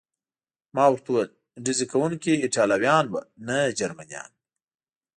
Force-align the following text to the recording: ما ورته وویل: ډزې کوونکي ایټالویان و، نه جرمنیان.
ما 0.75 0.85
ورته 0.91 1.07
وویل: 1.11 1.31
ډزې 1.63 1.85
کوونکي 1.91 2.31
ایټالویان 2.43 3.05
و، 3.09 3.13
نه 3.47 3.57
جرمنیان. 3.79 4.31